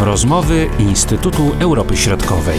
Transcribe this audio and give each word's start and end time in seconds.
Rozmowy 0.00 0.66
Instytutu 0.78 1.42
Europy 1.60 1.96
Środkowej. 1.96 2.58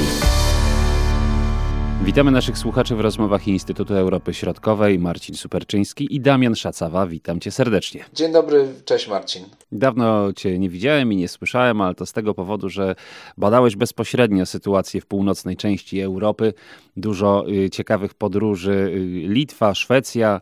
Witamy 2.03 2.31
naszych 2.31 2.57
słuchaczy 2.57 2.95
w 2.95 2.99
rozmowach 2.99 3.47
Instytutu 3.47 3.93
Europy 3.93 4.33
Środkowej. 4.33 4.99
Marcin 4.99 5.35
Superczyński 5.35 6.15
i 6.15 6.21
Damian 6.21 6.55
Szacawa. 6.55 7.07
Witam 7.07 7.39
cię 7.39 7.51
serdecznie. 7.51 8.05
Dzień 8.13 8.31
dobry, 8.31 8.67
cześć 8.85 9.07
Marcin. 9.07 9.45
Dawno 9.71 10.33
cię 10.33 10.59
nie 10.59 10.69
widziałem 10.69 11.13
i 11.13 11.15
nie 11.15 11.27
słyszałem, 11.27 11.81
ale 11.81 11.95
to 11.95 12.05
z 12.05 12.13
tego 12.13 12.33
powodu, 12.33 12.69
że 12.69 12.95
badałeś 13.37 13.75
bezpośrednio 13.75 14.45
sytuację 14.45 15.01
w 15.01 15.05
północnej 15.05 15.57
części 15.57 16.01
Europy. 16.01 16.53
Dużo 16.97 17.45
y, 17.49 17.69
ciekawych 17.69 18.13
podróży. 18.13 18.71
Y, 18.71 19.27
Litwa, 19.27 19.75
Szwecja. 19.75 20.41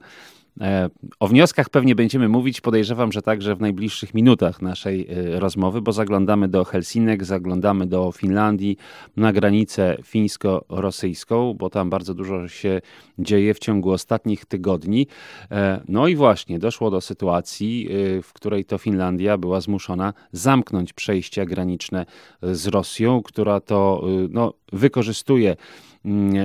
E, 0.61 0.89
o 1.19 1.27
wnioskach 1.27 1.69
pewnie 1.69 1.95
będziemy 1.95 2.29
mówić, 2.29 2.61
podejrzewam, 2.61 3.11
że 3.11 3.21
także 3.21 3.55
w 3.55 3.61
najbliższych 3.61 4.13
minutach 4.13 4.61
naszej 4.61 5.07
e, 5.09 5.39
rozmowy, 5.39 5.81
bo 5.81 5.91
zaglądamy 5.91 6.47
do 6.47 6.63
Helsinek, 6.63 7.25
zaglądamy 7.25 7.85
do 7.85 8.11
Finlandii, 8.11 8.77
na 9.17 9.33
granicę 9.33 9.97
fińsko-rosyjską, 10.03 11.53
bo 11.53 11.69
tam 11.69 11.89
bardzo 11.89 12.13
dużo 12.13 12.47
się 12.47 12.81
dzieje 13.19 13.53
w 13.53 13.59
ciągu 13.59 13.91
ostatnich 13.91 14.45
tygodni. 14.45 15.07
E, 15.51 15.81
no 15.87 16.07
i 16.07 16.15
właśnie 16.15 16.59
doszło 16.59 16.91
do 16.91 17.01
sytuacji, 17.01 17.89
w 18.23 18.33
której 18.33 18.65
to 18.65 18.77
Finlandia 18.77 19.37
była 19.37 19.61
zmuszona 19.61 20.13
zamknąć 20.31 20.93
przejścia 20.93 21.45
graniczne 21.45 22.05
z 22.41 22.67
Rosją, 22.67 23.23
która 23.23 23.59
to 23.59 24.03
no, 24.29 24.53
wykorzystuje 24.73 25.55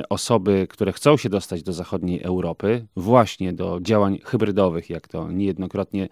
osoby, 0.08 0.66
które 0.70 0.92
chcą 0.92 1.16
się 1.16 1.28
dostać 1.28 1.62
do 1.62 1.72
zachodniej 1.72 2.22
Europy, 2.22 2.86
właśnie 2.96 3.52
do 3.52 3.78
działań 3.80 4.18
hybrydowych, 4.24 4.90
jak 4.90 5.08
to 5.08 5.32
niejednokrotnie 5.32 6.08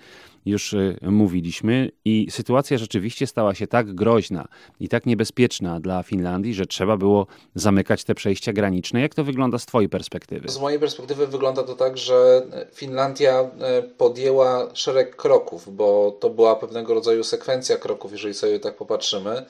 już 0.47 0.73
y, 0.73 0.99
mówiliśmy. 1.03 1.91
I 2.05 2.27
sytuacja 2.31 2.79
rzeczywiście 2.79 3.27
stała 3.27 3.55
się 3.55 3.67
tak 3.67 3.95
groźna 3.95 4.49
i 4.81 4.89
tak 4.89 5.07
niebezpieczna 5.07 5.81
dla 5.81 6.03
Finlandii, 6.03 6.55
że 6.55 6.67
trzeba 6.67 6.97
było 6.97 7.27
zamykać 7.55 8.05
te 8.05 8.15
przejścia 8.15 8.53
graniczne. 8.53 9.01
Jak 9.01 9.15
to 9.15 9.25
wygląda 9.25 9.59
z 9.59 9.67
Twojej 9.67 9.89
perspektywy? 9.89 10.49
Z 10.49 10.61
mojej 10.61 10.79
perspektywy 10.79 11.27
wygląda 11.27 11.63
to 11.63 11.75
tak, 11.75 11.99
że 11.99 12.43
Finlandia 12.75 13.41
e, 13.41 13.83
podjęła 13.83 14.69
szereg 14.75 15.17
kroków, 15.17 15.77
bo 15.77 16.17
to 16.21 16.31
była 16.31 16.57
pewnego 16.57 16.95
rodzaju 16.95 17.25
sekwencja 17.25 17.77
kroków, 17.77 18.13
jeżeli 18.13 18.35
sobie 18.35 18.61
tak 18.61 18.77
popatrzymy, 18.77 19.45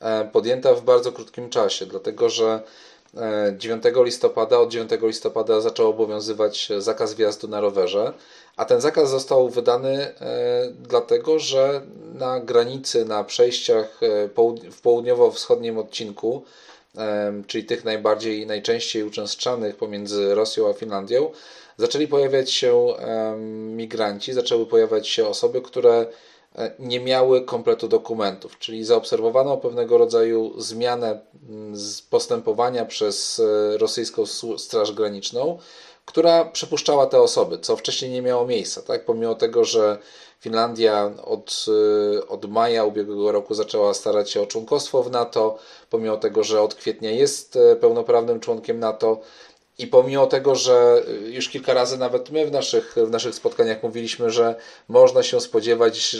e, 0.00 0.24
podjęta 0.24 0.74
w 0.74 0.84
bardzo 0.84 1.12
krótkim 1.12 1.50
czasie, 1.50 1.86
dlatego 1.86 2.30
że 2.30 2.62
9 3.58 3.86
e, 3.86 4.04
listopada, 4.04 4.58
od 4.58 4.70
9 4.70 4.90
listopada 5.02 5.60
zaczął 5.60 5.90
obowiązywać 5.90 6.68
zakaz 6.78 7.14
wjazdu 7.14 7.48
na 7.48 7.60
rowerze, 7.60 8.12
a 8.56 8.64
ten 8.64 8.80
zakaz 8.80 9.10
został 9.10 9.48
wydany 9.48 9.98
e, 9.98 10.14
dlatego, 10.88 11.38
że 11.38 11.82
na 12.14 12.40
granicy, 12.40 13.04
na 13.04 13.24
przejściach 13.24 14.00
e, 14.02 14.28
w 14.70 14.80
południowo-wschodnim 14.80 15.78
odcinku, 15.78 16.44
czyli 17.46 17.64
tych 17.64 17.84
najbardziej 17.84 18.46
najczęściej 18.46 19.04
uczęszczanych 19.04 19.76
pomiędzy 19.76 20.34
Rosją 20.34 20.70
a 20.70 20.72
Finlandią, 20.72 21.30
zaczęli 21.76 22.08
pojawiać 22.08 22.50
się 22.50 22.86
migranci, 23.76 24.32
zaczęły 24.32 24.66
pojawiać 24.66 25.08
się 25.08 25.26
osoby, 25.26 25.62
które 25.62 26.06
nie 26.78 27.00
miały 27.00 27.44
kompletu 27.44 27.88
dokumentów, 27.88 28.58
czyli 28.58 28.84
zaobserwowano 28.84 29.56
pewnego 29.56 29.98
rodzaju 29.98 30.60
zmianę 30.60 31.20
mm, 31.48 31.74
postępowania 32.10 32.84
przez 32.84 33.40
e, 33.40 33.78
rosyjską 33.78 34.24
Straż 34.58 34.92
Graniczną, 34.92 35.58
która 36.04 36.44
przypuszczała 36.44 37.06
te 37.06 37.20
osoby, 37.20 37.58
co 37.58 37.76
wcześniej 37.76 38.10
nie 38.10 38.22
miało 38.22 38.46
miejsca. 38.46 38.82
Tak? 38.82 39.04
Pomimo 39.04 39.34
tego, 39.34 39.64
że 39.64 39.98
Finlandia 40.40 41.12
od, 41.24 41.66
e, 42.18 42.28
od 42.28 42.50
maja 42.50 42.84
ubiegłego 42.84 43.32
roku 43.32 43.54
zaczęła 43.54 43.94
starać 43.94 44.30
się 44.30 44.42
o 44.42 44.46
członkostwo 44.46 45.02
w 45.02 45.10
NATO, 45.10 45.58
pomimo 45.90 46.16
tego, 46.16 46.44
że 46.44 46.60
od 46.60 46.74
kwietnia 46.74 47.10
jest 47.10 47.58
pełnoprawnym 47.80 48.40
członkiem 48.40 48.78
NATO, 48.78 49.20
i 49.82 49.86
pomimo 49.86 50.26
tego, 50.26 50.54
że 50.54 51.02
już 51.24 51.48
kilka 51.48 51.74
razy 51.74 51.98
nawet 51.98 52.30
my 52.30 52.46
w 52.46 52.52
naszych, 52.52 52.94
w 52.96 53.10
naszych 53.10 53.34
spotkaniach 53.34 53.82
mówiliśmy, 53.82 54.30
że 54.30 54.54
można 54.88 55.22
się 55.22 55.40
spodziewać, 55.40 56.16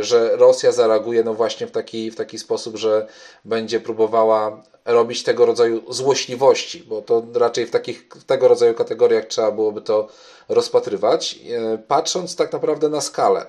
że 0.00 0.36
Rosja 0.36 0.72
zareaguje 0.72 1.24
no 1.24 1.34
właśnie 1.34 1.66
w 1.66 1.70
taki, 1.70 2.10
w 2.10 2.16
taki 2.16 2.38
sposób, 2.38 2.76
że 2.76 3.06
będzie 3.44 3.80
próbowała 3.80 4.62
robić 4.84 5.22
tego 5.22 5.46
rodzaju 5.46 5.92
złośliwości, 5.92 6.84
bo 6.88 7.02
to 7.02 7.22
raczej 7.34 7.66
w 7.66 7.70
takich 7.70 8.08
w 8.14 8.24
tego 8.24 8.48
rodzaju 8.48 8.74
kategoriach 8.74 9.26
trzeba 9.26 9.50
byłoby 9.50 9.80
to 9.80 10.08
rozpatrywać, 10.48 11.38
e, 11.50 11.78
patrząc 11.78 12.36
tak 12.36 12.52
naprawdę 12.52 12.88
na 12.88 13.00
skalę 13.00 13.46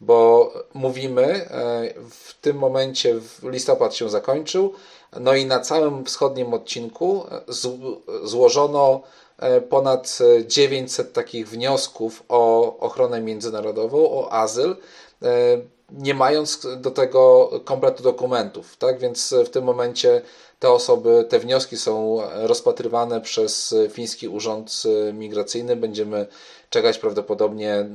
bo 0.00 0.52
mówimy, 0.74 1.22
e, 1.22 1.48
w 2.10 2.34
tym 2.40 2.56
momencie 2.56 3.20
listopad 3.42 3.94
się 3.94 4.10
zakończył, 4.10 4.72
no 5.20 5.34
i 5.34 5.46
na 5.46 5.60
całym 5.60 6.04
wschodnim 6.04 6.54
odcinku 6.54 7.24
złożono 8.24 9.00
e, 9.38 9.60
ponad 9.60 10.18
900 10.46 11.12
takich 11.12 11.48
wniosków 11.48 12.22
o 12.28 12.76
ochronę 12.78 13.20
międzynarodową, 13.20 14.10
o 14.10 14.32
azyl, 14.32 14.76
e, 15.22 15.26
nie 15.90 16.14
mając 16.14 16.66
do 16.76 16.90
tego 16.90 17.50
kompletu 17.64 18.02
dokumentów. 18.02 18.76
Tak 18.76 18.98
więc 18.98 19.34
w 19.46 19.48
tym 19.48 19.64
momencie 19.64 20.22
te 20.58 20.70
osoby, 20.70 21.26
te 21.28 21.38
wnioski 21.38 21.76
są 21.76 22.20
rozpatrywane 22.34 23.20
przez 23.20 23.74
Fiński 23.90 24.28
Urząd 24.28 24.82
Migracyjny. 25.12 25.76
Będziemy 25.76 26.26
czekać 26.70 26.98
prawdopodobnie 26.98 27.74
e, 27.74 27.86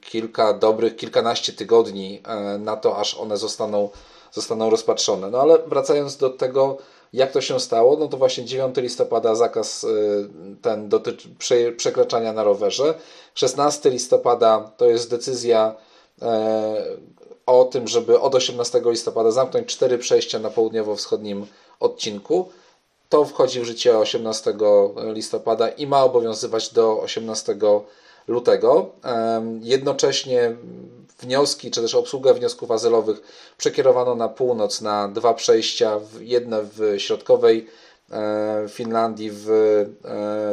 kilka 0.00 0.52
dobrych, 0.52 0.96
kilkanaście 0.96 1.52
tygodni 1.52 2.22
na 2.58 2.76
to, 2.76 2.96
aż 2.98 3.14
one 3.14 3.36
zostaną 3.36 3.90
zostaną 4.36 4.70
rozpatrzone. 4.70 5.30
No 5.30 5.40
ale 5.40 5.58
wracając 5.66 6.16
do 6.16 6.30
tego, 6.30 6.78
jak 7.12 7.32
to 7.32 7.40
się 7.40 7.60
stało, 7.60 7.96
no 7.96 8.08
to 8.08 8.16
właśnie 8.16 8.44
9 8.44 8.76
listopada 8.76 9.34
zakaz 9.34 9.84
y, 9.84 10.28
ten 10.62 10.88
dotyczy 10.88 11.28
przekraczania 11.76 12.32
na 12.32 12.44
rowerze. 12.44 12.94
16 13.34 13.90
listopada 13.90 14.70
to 14.76 14.84
jest 14.84 15.10
decyzja 15.10 15.74
e, 16.22 16.84
o 17.46 17.64
tym, 17.64 17.88
żeby 17.88 18.20
od 18.20 18.34
18 18.34 18.82
listopada 18.84 19.30
zamknąć 19.30 19.66
cztery 19.66 19.98
przejścia 19.98 20.38
na 20.38 20.50
południowo-wschodnim 20.50 21.46
odcinku. 21.80 22.48
To 23.08 23.24
wchodzi 23.24 23.60
w 23.60 23.64
życie 23.64 23.98
18 23.98 24.54
listopada 24.96 25.68
i 25.68 25.86
ma 25.86 26.04
obowiązywać 26.04 26.72
do 26.72 27.00
18 27.00 27.56
lutego. 28.28 28.90
Jednocześnie 29.60 30.56
wnioski, 31.20 31.70
czy 31.70 31.82
też 31.82 31.94
obsługę 31.94 32.34
wniosków 32.34 32.70
azylowych 32.70 33.20
przekierowano 33.58 34.14
na 34.14 34.28
północ 34.28 34.80
na 34.80 35.08
dwa 35.08 35.34
przejścia, 35.34 36.00
jedne 36.20 36.62
w 36.62 36.94
środkowej 36.98 37.66
e, 38.12 38.66
Finlandii 38.68 39.30
w 39.32 39.50
e, 39.50 39.86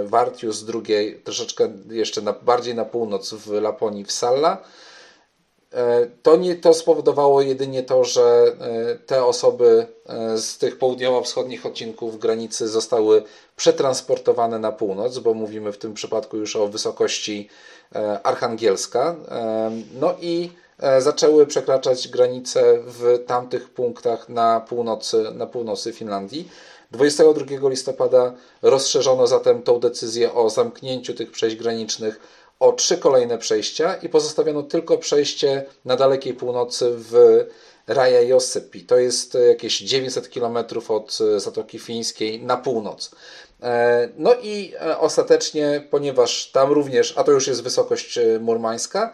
Wartius, 0.03 0.63
drugie 0.63 1.19
troszeczkę 1.23 1.71
jeszcze 1.89 2.21
na, 2.21 2.33
bardziej 2.33 2.75
na 2.75 2.85
północ 2.85 3.33
w 3.33 3.51
Laponii 3.51 4.05
w 4.05 4.11
Salla. 4.11 4.63
E, 5.73 6.07
to, 6.23 6.35
nie, 6.35 6.55
to 6.55 6.73
spowodowało 6.73 7.41
jedynie 7.41 7.83
to, 7.83 8.03
że 8.03 8.55
te 9.05 9.25
osoby 9.25 9.87
z 10.35 10.57
tych 10.57 10.77
południowo-wschodnich 10.77 11.65
odcinków 11.65 12.19
granicy 12.19 12.67
zostały 12.67 13.23
przetransportowane 13.55 14.59
na 14.59 14.71
północ, 14.71 15.19
bo 15.19 15.33
mówimy 15.33 15.71
w 15.71 15.77
tym 15.77 15.93
przypadku 15.93 16.37
już 16.37 16.55
o 16.55 16.67
wysokości 16.67 17.49
Archangielska. 18.23 19.15
No 19.99 20.13
i 20.21 20.49
E, 20.83 21.01
zaczęły 21.01 21.47
przekraczać 21.47 22.07
granice 22.07 22.79
w 22.85 23.23
tamtych 23.27 23.69
punktach 23.69 24.29
na 24.29 24.59
północy, 24.59 25.23
na 25.33 25.47
północy 25.47 25.93
Finlandii. 25.93 26.49
22 26.91 27.69
listopada 27.69 28.33
rozszerzono 28.61 29.27
zatem 29.27 29.61
tą 29.61 29.79
decyzję 29.79 30.33
o 30.33 30.49
zamknięciu 30.49 31.13
tych 31.13 31.31
przejść 31.31 31.55
granicznych 31.55 32.19
o 32.63 32.73
trzy 32.73 32.97
kolejne 32.97 33.37
przejścia 33.37 33.95
i 33.95 34.09
pozostawiono 34.09 34.63
tylko 34.63 34.97
przejście 34.97 35.65
na 35.85 35.95
dalekiej 35.95 36.33
północy 36.33 36.85
w 36.95 37.45
Raja 37.87 38.21
Josypi. 38.21 38.81
To 38.81 38.97
jest 38.97 39.37
jakieś 39.47 39.79
900 39.79 40.29
km 40.29 40.57
od 40.87 41.17
Zatoki 41.37 41.79
Fińskiej 41.79 42.43
na 42.43 42.57
północ. 42.57 43.11
E, 43.63 44.09
no 44.17 44.35
i 44.41 44.73
e, 44.81 44.97
ostatecznie, 44.97 45.87
ponieważ 45.91 46.51
tam 46.51 46.71
również, 46.71 47.13
a 47.17 47.23
to 47.23 47.31
już 47.31 47.47
jest 47.47 47.63
wysokość 47.63 48.19
murmańska, 48.39 49.13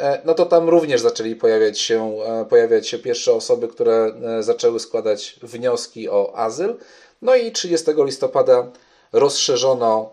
E, 0.00 0.20
no 0.24 0.34
to 0.34 0.46
tam 0.46 0.68
również 0.68 1.00
zaczęli 1.00 1.36
pojawiać 1.36 1.78
się, 1.78 2.18
e, 2.26 2.44
pojawiać 2.44 2.88
się 2.88 2.98
pierwsze 2.98 3.32
osoby, 3.32 3.68
które 3.68 4.12
e, 4.38 4.42
zaczęły 4.42 4.80
składać 4.80 5.40
wnioski 5.42 6.08
o 6.08 6.36
azyl. 6.36 6.76
No 7.22 7.34
i 7.34 7.52
30 7.52 7.90
listopada 8.04 8.72
rozszerzono, 9.12 10.10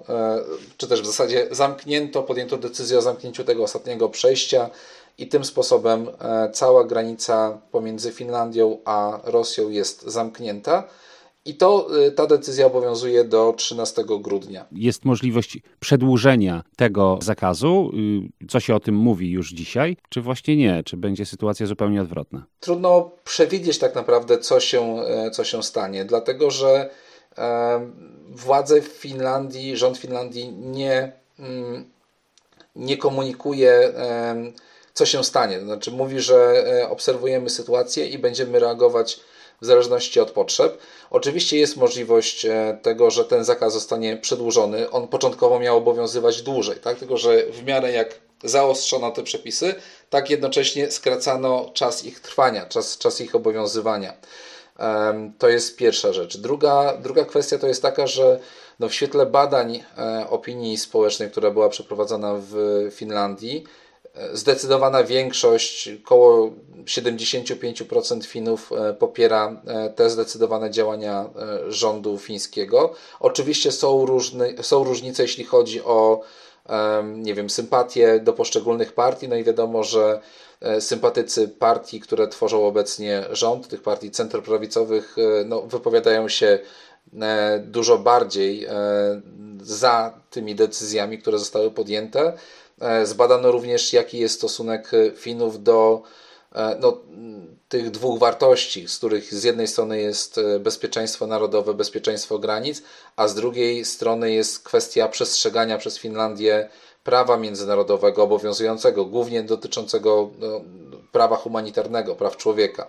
czy 0.78 0.88
też 0.88 1.02
w 1.02 1.06
zasadzie 1.06 1.48
zamknięto, 1.52 2.24
podjęto 2.24 2.58
decyzję 2.58 2.98
o 2.98 3.02
zamknięciu 3.02 3.44
tego 3.44 3.64
ostatniego 3.64 4.10
przejścia 4.10 4.70
i 5.18 5.28
tym 5.28 5.46
sposobem 5.46 6.08
cała 6.54 6.84
granica 6.84 7.62
pomiędzy 7.72 8.12
Finlandią 8.12 8.78
a 8.86 9.20
Rosją 9.24 9.70
jest 9.70 10.02
zamknięta. 10.02 10.84
I 11.46 11.56
to, 11.56 11.88
ta 12.16 12.28
decyzja 12.28 12.66
obowiązuje 12.66 13.24
do 13.24 13.54
13 13.58 14.04
grudnia. 14.20 14.66
Jest 14.72 15.06
możliwość 15.06 15.58
przedłużenia 15.80 16.64
tego 16.76 17.20
zakazu. 17.22 17.92
Co 18.50 18.60
się 18.60 18.76
o 18.76 18.80
tym 18.80 18.96
mówi 18.96 19.32
już 19.32 19.52
dzisiaj? 19.52 19.98
Czy 20.10 20.22
właśnie 20.22 20.56
nie? 20.56 20.84
Czy 20.86 20.98
będzie 20.98 21.26
sytuacja 21.26 21.66
zupełnie 21.66 22.02
odwrotna? 22.02 22.46
Trudno 22.60 23.12
przewidzieć 23.24 23.78
tak 23.78 23.96
naprawdę, 23.96 24.38
co 24.38 24.60
się, 24.60 24.96
co 25.34 25.44
się 25.44 25.64
stanie, 25.64 26.06
dlatego 26.06 26.52
że 26.52 26.90
władze 28.30 28.82
Finlandii, 28.82 29.78
rząd 29.78 29.98
Finlandii 29.98 30.52
nie, 30.52 31.12
mm, 31.40 31.92
nie 32.76 32.98
komunikuje, 32.98 33.94
co 34.94 35.06
się 35.06 35.24
stanie. 35.24 35.60
Znaczy, 35.60 35.92
mówi, 35.92 36.20
że 36.20 36.66
e, 36.82 36.90
obserwujemy 36.90 37.50
sytuację 37.50 38.08
i 38.08 38.18
będziemy 38.18 38.60
reagować 38.60 39.20
w 39.62 39.66
zależności 39.66 40.20
od 40.20 40.32
potrzeb. 40.32 40.78
Oczywiście 41.10 41.58
jest 41.58 41.78
możliwość 41.78 42.46
e, 42.46 42.78
tego, 42.82 43.12
że 43.12 43.26
ten 43.26 43.44
zakaz 43.44 43.74
zostanie 43.74 44.18
przedłużony. 44.18 44.90
On 44.90 45.08
początkowo 45.08 45.60
miał 45.60 45.78
obowiązywać 45.78 46.42
dłużej, 46.42 46.78
tak? 46.78 47.00
tylko 47.00 47.18
że 47.18 47.46
w 47.46 47.64
miarę 47.64 47.92
jak 47.92 48.20
zaostrzono 48.44 49.12
te 49.12 49.24
przepisy, 49.24 49.76
tak 50.10 50.30
jednocześnie 50.30 50.92
skracano 50.92 51.72
czas 51.74 52.06
ich 52.06 52.20
trwania, 52.20 52.66
czas, 52.66 52.98
czas 52.98 53.22
ich 53.22 53.36
obowiązywania. 53.36 54.14
To 55.38 55.50
jest 55.50 55.78
pierwsza 55.78 56.14
rzecz. 56.14 56.38
Druga, 56.38 56.98
druga 56.98 57.26
kwestia 57.26 57.58
to 57.58 57.68
jest 57.68 57.82
taka, 57.82 58.08
że 58.08 58.40
no 58.80 58.90
w 58.90 58.94
świetle 58.94 59.26
badań 59.26 59.84
e, 59.98 60.30
opinii 60.30 60.78
społecznej, 60.78 61.32
która 61.32 61.52
była 61.52 61.70
przeprowadzona 61.70 62.34
w 62.38 62.56
Finlandii, 62.92 63.64
e, 64.14 64.38
zdecydowana 64.38 65.04
większość, 65.04 65.90
około 66.06 66.52
75% 66.86 68.26
Finów 68.26 68.72
e, 68.72 68.94
popiera 68.94 69.62
te 69.96 70.10
zdecydowane 70.10 70.72
działania 70.72 71.30
rządu 71.68 72.18
fińskiego. 72.18 72.94
Oczywiście 73.20 73.72
są, 73.72 74.06
różny, 74.06 74.56
są 74.62 74.84
różnice, 74.84 75.24
jeśli 75.24 75.44
chodzi 75.44 75.84
o 75.84 76.22
nie 77.04 77.34
wiem, 77.34 77.50
sympatie 77.50 78.20
do 78.20 78.34
poszczególnych 78.34 78.94
partii, 78.94 79.28
no 79.28 79.36
i 79.36 79.44
wiadomo, 79.44 79.84
że 79.84 80.22
sympatycy 80.80 81.48
partii, 81.48 82.00
które 82.00 82.28
tworzą 82.28 82.66
obecnie 82.68 83.24
rząd, 83.32 83.68
tych 83.68 83.82
partii 83.82 84.12
centroprawicowych, 84.12 85.16
e, 85.18 85.46
no, 85.46 85.62
wypowiadają 85.62 86.30
się 86.30 86.60
e, 87.22 87.60
dużo 87.60 87.98
bardziej 87.98 88.68
za 89.62 90.20
tymi 90.30 90.56
decyzjami, 90.56 91.18
które 91.18 91.40
zostały 91.40 91.72
podjęte. 91.72 92.34
Zbadano 93.04 93.52
również, 93.52 93.94
jaki 93.94 94.18
jest 94.20 94.36
stosunek 94.36 94.92
Finów 95.16 95.64
do 95.64 96.04
no, 96.80 97.02
tych 97.70 97.92
dwóch 97.92 98.20
wartości, 98.20 98.88
z 98.88 98.98
których 98.98 99.34
z 99.34 99.44
jednej 99.44 99.68
strony 99.68 100.02
jest 100.02 100.40
bezpieczeństwo 100.60 101.28
narodowe, 101.28 101.74
bezpieczeństwo 101.74 102.40
granic, 102.40 102.82
a 103.16 103.28
z 103.28 103.36
drugiej 103.36 103.86
strony 103.86 104.32
jest 104.32 104.64
kwestia 104.64 105.08
przestrzegania 105.08 105.78
przez 105.78 105.98
Finlandię 105.98 106.70
prawa 107.04 107.38
międzynarodowego 107.38 108.24
obowiązującego, 108.24 109.06
głównie 109.06 109.44
dotyczącego 109.44 110.30
no, 110.40 110.62
prawa 111.12 111.36
humanitarnego, 111.36 112.16
praw 112.16 112.38
człowieka. 112.38 112.88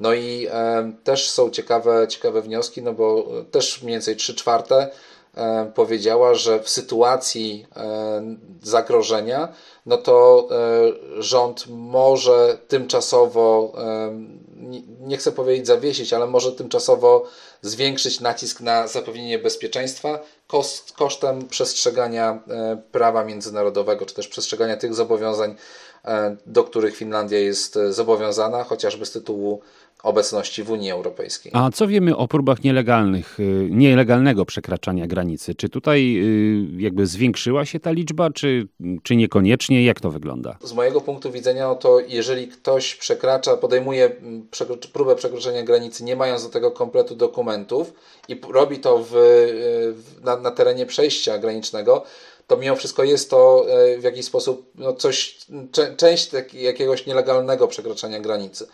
No 0.00 0.14
i 0.14 0.46
e, 0.50 0.92
też 1.04 1.30
są 1.30 1.50
ciekawe, 1.50 2.08
ciekawe 2.08 2.42
wnioski, 2.42 2.82
no 2.82 2.92
bo 2.92 3.26
też 3.50 3.82
mniej 3.82 3.94
więcej 3.94 4.16
3 4.16 4.34
czwarte 4.34 4.76
e, 4.76 4.90
powiedziała, 5.74 6.34
że 6.34 6.60
w 6.60 6.68
sytuacji 6.68 7.66
e, 7.76 8.36
zagrożenia, 8.62 9.48
no 9.86 9.96
to 9.96 10.48
e, 10.50 11.22
rząd 11.22 11.64
może 11.68 12.58
tymczasowo, 12.68 13.72
e, 13.78 14.10
nie 15.00 15.16
chcę 15.16 15.32
powiedzieć 15.32 15.66
zawiesić, 15.66 16.12
ale 16.12 16.26
może 16.26 16.52
tymczasowo 16.52 17.24
zwiększyć 17.62 18.20
nacisk 18.20 18.60
na 18.60 18.86
zapewnienie 18.88 19.38
bezpieczeństwa 19.38 20.20
koszt, 20.46 20.92
kosztem 20.92 21.48
przestrzegania 21.48 22.42
e, 22.48 22.82
prawa 22.92 23.24
międzynarodowego, 23.24 24.06
czy 24.06 24.14
też 24.14 24.28
przestrzegania 24.28 24.76
tych 24.76 24.94
zobowiązań, 24.94 25.56
e, 26.04 26.36
do 26.46 26.64
których 26.64 26.96
Finlandia 26.96 27.38
jest 27.38 27.76
e, 27.76 27.92
zobowiązana, 27.92 28.64
chociażby 28.64 29.06
z 29.06 29.12
tytułu 29.12 29.60
obecności 30.02 30.62
w 30.62 30.70
Unii 30.70 30.90
Europejskiej. 30.90 31.52
A 31.54 31.70
co 31.70 31.86
wiemy 31.86 32.16
o 32.16 32.28
próbach 32.28 32.64
nielegalnych, 32.64 33.38
nielegalnego 33.70 34.44
przekraczania 34.44 35.06
granicy? 35.06 35.54
Czy 35.54 35.68
tutaj 35.68 36.22
jakby 36.78 37.06
zwiększyła 37.06 37.64
się 37.64 37.80
ta 37.80 37.90
liczba, 37.90 38.30
czy, 38.30 38.68
czy 39.02 39.16
niekoniecznie? 39.16 39.84
Jak 39.84 40.00
to 40.00 40.10
wygląda? 40.10 40.58
Z 40.62 40.72
mojego 40.72 41.00
punktu 41.00 41.32
widzenia, 41.32 41.68
no 41.68 41.74
to 41.74 42.00
jeżeli 42.00 42.48
ktoś 42.48 42.94
przekracza, 42.94 43.56
podejmuje 43.56 44.10
próbę 44.92 45.16
przekroczenia 45.16 45.62
granicy, 45.62 46.04
nie 46.04 46.16
mając 46.16 46.42
do 46.42 46.48
tego 46.48 46.70
kompletu 46.70 47.16
dokumentów 47.16 47.92
i 48.28 48.40
robi 48.50 48.78
to 48.78 49.04
w, 49.10 49.14
na, 50.24 50.36
na 50.36 50.50
terenie 50.50 50.86
przejścia 50.86 51.38
granicznego, 51.38 52.04
to 52.46 52.56
mimo 52.56 52.76
wszystko 52.76 53.04
jest 53.04 53.30
to 53.30 53.66
e, 53.68 53.98
w 53.98 54.02
jakiś 54.02 54.24
sposób 54.24 54.70
no 54.74 54.92
coś, 54.92 55.38
część 55.96 56.30
jakiegoś 56.52 57.06
nielegalnego 57.06 57.68
przekraczania 57.68 58.20
granicy. 58.20 58.66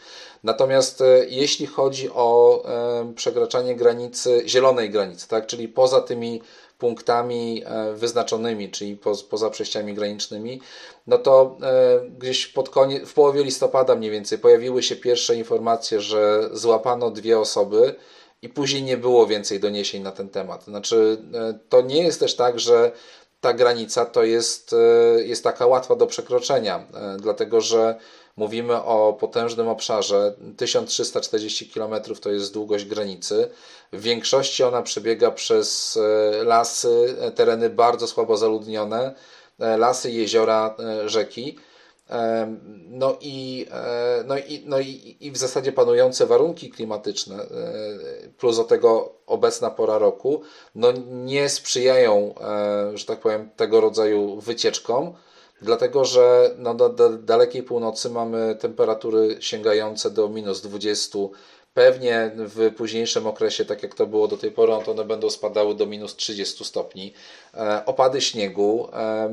Natomiast 0.45 1.01
e, 1.01 1.27
jeśli 1.29 1.67
chodzi 1.67 2.11
o 2.11 2.63
e, 2.65 3.13
przekraczanie 3.15 3.77
granicy, 3.77 4.43
zielonej 4.47 4.91
granicy, 4.91 5.29
tak, 5.29 5.47
czyli 5.47 5.69
poza 5.69 6.01
tymi 6.01 6.43
punktami 6.79 7.65
wyznaczonymi, 7.95 8.71
czyli 8.71 8.97
po, 8.97 9.13
poza 9.31 9.51
przejściami 9.51 9.95
granicznymi, 9.95 10.61
no 11.07 11.19
to 11.19 11.57
gdzieś 12.19 12.47
pod 12.47 12.69
koniec, 12.69 13.09
w 13.09 13.15
połowie 13.15 13.45
listopada 13.45 13.95
mniej 13.95 14.11
więcej 14.11 14.39
pojawiły 14.39 14.83
się 14.83 14.97
pierwsze 14.97 15.37
informacje, 15.37 16.01
że 16.01 16.51
złapano 16.53 17.11
dwie 17.11 17.39
osoby 17.39 17.95
i 18.43 18.49
później 18.49 18.83
nie 18.83 18.97
było 18.97 19.27
więcej 19.27 19.61
doniesień 19.61 20.03
na 20.03 20.13
ten 20.13 20.29
temat. 20.29 20.65
Znaczy, 20.65 21.23
to 21.69 21.81
nie 21.81 22.03
jest 22.03 22.21
też 22.21 22.37
tak, 22.37 22.61
że 22.61 22.93
ta 23.43 23.53
granica 23.53 24.05
to 24.05 24.23
jest, 24.25 24.73
e, 24.73 25.23
jest 25.23 25.45
taka 25.45 25.67
łatwa 25.67 25.97
do 25.97 26.07
przekroczenia, 26.07 26.87
e, 26.95 27.17
dlatego 27.21 27.61
że 27.61 27.97
mówimy 28.37 28.83
o 28.83 29.13
potężnym 29.13 29.69
obszarze. 29.69 30.35
1340 30.57 31.71
km 31.71 31.95
to 32.21 32.31
jest 32.31 32.53
długość 32.53 32.85
granicy. 32.85 33.49
W 33.93 34.01
większości 34.01 34.63
ona 34.63 34.83
przebiega 34.83 35.31
przez 35.31 35.97
e, 35.97 36.45
lasy, 36.45 37.17
tereny 37.35 37.71
bardzo 37.71 38.07
słabo 38.07 38.37
zaludnione, 38.37 39.15
lasy, 39.59 40.11
jeziora, 40.11 40.77
rzeki. 41.07 41.59
No 42.89 43.17
i, 43.21 43.67
e, 43.73 44.25
no 44.27 44.39
i, 44.39 44.63
no 44.67 44.81
i, 44.81 45.17
i 45.21 45.31
w 45.31 45.37
zasadzie 45.37 45.73
panujące 45.73 46.27
warunki 46.27 46.71
klimatyczne, 46.71 47.37
e, 47.37 47.49
plus 48.39 48.57
do 48.57 48.65
tego 48.65 49.15
obecna 49.27 49.71
pora 49.71 49.99
roku, 49.99 50.43
no 50.75 50.93
nie 51.11 51.49
sprzyjają, 51.49 52.35
e, 52.41 52.99
że 52.99 53.05
tak 53.05 53.21
powiem, 53.21 53.51
tego 53.57 53.81
rodzaju 53.81 54.41
wycieczkom, 54.41 55.15
dlatego 55.63 56.05
że 56.05 56.55
no 56.59 56.75
do 56.75 56.89
dalekiej 57.19 57.63
północy 57.63 58.11
mamy 58.11 58.57
temperatury 58.61 59.37
sięgające 59.41 60.11
do 60.11 60.29
minus 60.29 60.61
20, 60.61 61.19
Pewnie 61.75 62.31
w 62.37 62.75
późniejszym 62.75 63.27
okresie, 63.27 63.65
tak 63.65 63.83
jak 63.83 63.95
to 63.95 64.07
było 64.07 64.29
do 64.29 64.37
tej 64.37 64.51
pory, 64.51 64.73
to 64.85 64.91
one 64.91 65.05
będą 65.05 65.31
spadały 65.31 65.75
do 65.75 65.87
minus 65.87 66.17
30 66.17 66.65
stopni. 66.65 67.13
E, 67.55 67.83
opady 67.87 68.21
śniegu. 68.21 68.89
E, 68.93 69.31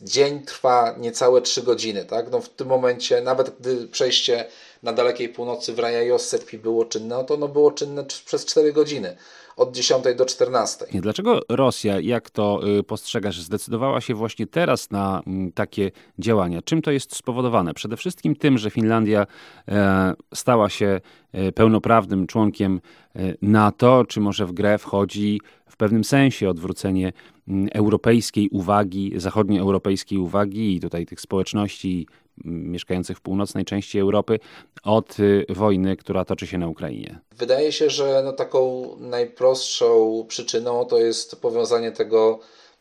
dzień 0.00 0.42
trwa 0.42 0.94
niecałe 0.98 1.42
3 1.42 1.62
godziny. 1.62 2.04
Tak? 2.04 2.30
No 2.30 2.40
w 2.40 2.48
tym 2.48 2.68
momencie, 2.68 3.20
nawet 3.20 3.50
gdy 3.60 3.88
przejście 3.88 4.46
na 4.82 4.92
dalekiej 4.92 5.28
północy 5.28 5.72
w 5.72 5.78
Rajajossepi 5.78 6.58
było 6.58 6.84
czynne, 6.84 7.16
no 7.16 7.24
to 7.24 7.34
ono 7.34 7.48
było 7.48 7.72
czynne 7.72 8.04
przez 8.04 8.44
4 8.44 8.72
godziny 8.72 9.16
od 9.56 9.72
10 9.72 10.04
do 10.16 10.26
14. 10.26 10.86
Dlaczego 10.94 11.40
Rosja, 11.48 12.00
jak 12.00 12.30
to 12.30 12.60
y, 12.78 12.82
postrzegasz, 12.82 13.40
zdecydowała 13.40 14.00
się 14.00 14.14
właśnie 14.14 14.46
teraz 14.46 14.90
na 14.90 15.22
mm, 15.26 15.52
takie 15.52 15.90
działania? 16.18 16.62
Czym 16.62 16.82
to 16.82 16.90
jest 16.90 17.16
spowodowane? 17.16 17.74
Przede 17.74 17.96
wszystkim 17.96 18.36
tym, 18.36 18.58
że 18.58 18.70
Finlandia 18.70 19.26
e, 19.68 20.14
stała 20.34 20.68
się 20.68 21.00
e, 21.32 21.52
pełnoprawnym 21.52 22.26
członkiem 22.26 22.80
e, 23.16 23.34
NATO, 23.42 24.04
czy 24.08 24.20
może 24.20 24.46
w 24.46 24.52
grę 24.52 24.78
wchodzi 24.78 25.40
w 25.66 25.76
pewnym 25.76 26.04
sensie 26.04 26.48
odwrócenie 26.48 27.12
mm, 27.48 27.68
europejskiej 27.72 28.48
uwagi, 28.48 29.12
zachodnioeuropejskiej 29.16 30.18
uwagi 30.18 30.76
i 30.76 30.80
tutaj 30.80 31.06
tych 31.06 31.20
społeczności 31.20 32.06
mieszkających 32.44 33.18
w 33.18 33.20
północnej 33.20 33.64
części 33.64 33.98
Europy 33.98 34.38
od 34.84 35.20
y, 35.20 35.46
wojny, 35.48 35.96
która 35.96 36.24
toczy 36.24 36.46
się 36.46 36.58
na 36.58 36.68
Ukrainie? 36.68 37.18
Wydaje 37.36 37.72
się, 37.72 37.90
że 37.90 38.22
no 38.24 38.32
taką 38.32 38.88
najprostszą 39.00 40.24
przyczyną 40.28 40.84
to 40.84 40.98
jest 40.98 41.40
powiązanie 41.40 41.92
tego, 41.92 42.38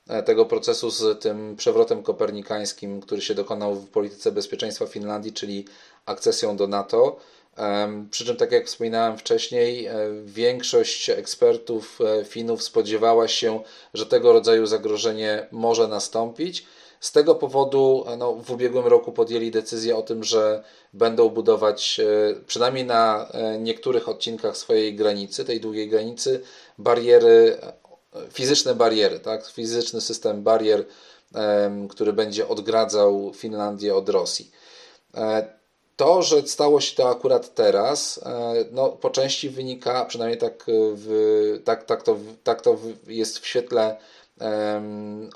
e, 0.07 0.23
tego 0.23 0.45
procesu 0.45 0.89
z 0.89 1.21
tym 1.21 1.55
przewrotem 1.55 2.03
kopernikańskim, 2.03 3.01
który 3.01 3.21
się 3.21 3.35
dokonał 3.35 3.75
w 3.75 3.89
polityce 3.89 4.31
bezpieczeństwa 4.31 4.85
Finlandii, 4.85 5.33
czyli 5.33 5.65
akcesją 6.05 6.57
do 6.57 6.67
NATO. 6.67 7.19
Przy 8.11 8.25
czym, 8.25 8.35
tak 8.35 8.51
jak 8.51 8.65
wspominałem 8.67 9.17
wcześniej, 9.17 9.85
e, 9.85 9.95
większość 10.25 11.09
ekspertów 11.09 11.99
e, 12.01 12.25
Finów 12.25 12.63
spodziewała 12.63 13.27
się, 13.27 13.63
że 13.93 14.05
tego 14.05 14.33
rodzaju 14.33 14.65
zagrożenie 14.65 15.47
może 15.51 15.87
nastąpić 15.87 16.65
Z 16.99 17.11
tego 17.11 17.35
powodu 17.35 18.05
no, 18.17 18.33
w 18.33 18.51
ubiegłym 18.51 18.87
roku 18.87 19.11
podjęli 19.11 19.51
decyzję 19.51 19.95
o 19.95 20.01
tym, 20.01 20.23
że 20.23 20.63
będą 20.93 21.29
budować 21.29 22.01
przynajmniej 22.47 22.85
na 22.85 23.31
niektórych 23.59 24.09
odcinkach 24.09 24.57
swojej 24.57 24.95
granicy, 24.95 25.45
tej 25.45 25.61
długiej 25.61 25.89
granicy, 25.89 26.41
bariery, 26.77 27.57
fizyczne 28.33 28.75
bariery, 28.75 29.19
tak? 29.19 29.47
fizyczny 29.47 30.01
system 30.01 30.43
barier, 30.43 30.85
który 31.89 32.13
będzie 32.13 32.47
odgradzał 32.47 33.31
Finlandię 33.35 33.95
od 33.95 34.09
Rosji. 34.09 34.51
To, 35.95 36.21
że 36.21 36.47
stało 36.47 36.81
się 36.81 36.95
to 36.95 37.09
akurat 37.09 37.55
teraz, 37.55 38.19
e, 38.25 38.53
no, 38.71 38.89
po 38.89 39.09
części 39.09 39.49
wynika, 39.49 40.05
przynajmniej 40.05 40.39
tak, 40.39 40.65
w, 40.67 41.61
tak, 41.65 41.85
tak, 41.85 42.03
to, 42.03 42.17
tak 42.43 42.61
to 42.61 42.77
jest 43.07 43.39
w 43.39 43.47
świetle 43.47 43.97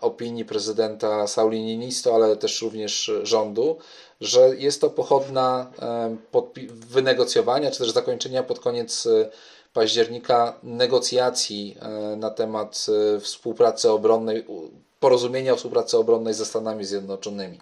opinii 0.01 0.45
prezydenta 0.45 1.27
Sauli 1.27 1.63
Niinisto, 1.63 2.15
ale 2.15 2.35
też 2.35 2.61
również 2.61 3.11
rządu, 3.23 3.77
że 4.21 4.55
jest 4.57 4.81
to 4.81 4.89
pochodna 4.89 5.71
wynegocjowania, 6.69 7.71
czy 7.71 7.79
też 7.79 7.91
zakończenia 7.91 8.43
pod 8.43 8.59
koniec 8.59 9.05
e, 9.05 9.29
października 9.73 10.59
negocjacji 10.63 11.77
e, 11.79 12.15
na 12.15 12.29
temat 12.29 12.85
współpracy 13.19 13.91
obronnej, 13.91 14.45
porozumienia 14.99 15.53
o 15.53 15.55
współpracy 15.55 15.97
obronnej 15.97 16.33
ze 16.33 16.45
Stanami 16.45 16.85
Zjednoczonymi. 16.85 17.59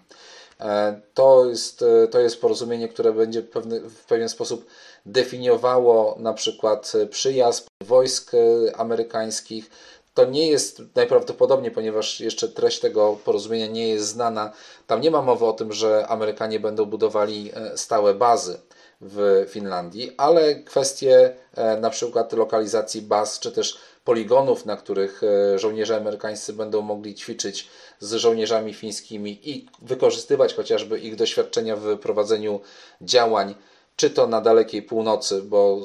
E, 0.62 1.00
to 1.14 1.46
jest, 1.46 1.82
e, 1.82 2.08
to 2.08 2.20
jest 2.20 2.40
porozumienie, 2.40 2.88
które 2.88 3.12
będzie 3.12 3.42
pewny, 3.42 3.80
w 3.80 4.04
pewien 4.04 4.28
sposób 4.28 4.66
definiowało 5.06 6.16
na 6.18 6.32
przykład 6.32 6.92
przyjazd 7.10 7.66
wojsk 7.84 8.32
e, 8.34 8.76
amerykańskich. 8.76 9.70
To 10.14 10.24
nie 10.24 10.46
jest 10.46 10.82
najprawdopodobniej, 10.94 11.70
ponieważ 11.70 12.20
jeszcze 12.20 12.48
treść 12.48 12.80
tego 12.80 13.18
porozumienia 13.24 13.66
nie 13.66 13.88
jest 13.88 14.06
znana. 14.06 14.52
Tam 14.86 15.00
nie 15.00 15.10
ma 15.10 15.22
mowy 15.22 15.46
o 15.46 15.52
tym, 15.52 15.72
że 15.72 16.06
Amerykanie 16.08 16.60
będą 16.60 16.84
budowali 16.84 17.52
stałe 17.76 18.14
bazy 18.14 18.60
w 19.00 19.46
Finlandii, 19.48 20.12
ale 20.16 20.54
kwestie 20.54 21.36
na 21.80 21.90
przykład 21.90 22.32
lokalizacji 22.32 23.02
baz, 23.02 23.38
czy 23.40 23.52
też 23.52 23.78
poligonów, 24.04 24.66
na 24.66 24.76
których 24.76 25.20
żołnierze 25.56 25.96
amerykańscy 25.96 26.52
będą 26.52 26.80
mogli 26.80 27.14
ćwiczyć 27.14 27.68
z 28.00 28.12
żołnierzami 28.14 28.74
fińskimi 28.74 29.50
i 29.50 29.66
wykorzystywać 29.82 30.54
chociażby 30.54 31.00
ich 31.00 31.16
doświadczenia 31.16 31.76
w 31.76 31.98
prowadzeniu 31.98 32.60
działań, 33.00 33.54
czy 33.96 34.10
to 34.10 34.26
na 34.26 34.40
dalekiej 34.40 34.82
północy, 34.82 35.42
bo 35.42 35.80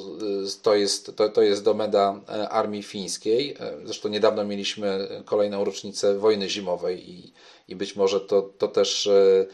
y, 0.46 0.62
to 0.62 0.74
jest, 0.74 1.16
to, 1.16 1.28
to 1.28 1.42
jest 1.42 1.64
domena 1.64 2.20
e, 2.28 2.48
armii 2.48 2.82
fińskiej. 2.82 3.56
E, 3.60 3.72
zresztą 3.84 4.08
niedawno 4.08 4.44
mieliśmy 4.44 5.08
kolejną 5.24 5.64
rocznicę 5.64 6.18
wojny 6.18 6.48
zimowej 6.48 7.10
i, 7.10 7.32
i 7.68 7.76
być 7.76 7.96
może 7.96 8.20
to, 8.20 8.42
to 8.58 8.68
też 8.68 9.06
e, 9.06 9.46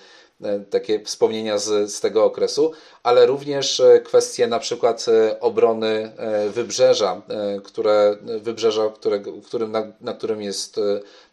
takie 0.70 1.04
wspomnienia 1.04 1.58
z, 1.58 1.92
z 1.92 2.00
tego 2.00 2.24
okresu, 2.24 2.72
ale 3.02 3.26
również 3.26 3.82
kwestie 4.04 4.46
na 4.46 4.58
przykład 4.58 5.06
obrony 5.40 6.12
wybrzeża, 6.50 7.22
które, 7.64 8.16
wybrzeża 8.22 8.88
którego, 8.88 9.32
którym, 9.46 9.72
na, 9.72 9.92
na 10.00 10.12
którym 10.12 10.42
jest 10.42 10.80